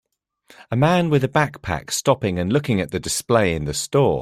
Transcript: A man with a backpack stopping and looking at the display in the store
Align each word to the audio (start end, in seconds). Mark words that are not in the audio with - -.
A 0.71 0.75
man 0.75 1.11
with 1.11 1.23
a 1.23 1.27
backpack 1.27 1.91
stopping 1.91 2.39
and 2.39 2.51
looking 2.51 2.81
at 2.81 2.89
the 2.89 2.99
display 2.99 3.53
in 3.53 3.65
the 3.65 3.73
store 3.75 4.19